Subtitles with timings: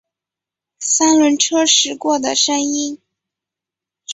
[0.79, 2.99] 三轮车驶过的声音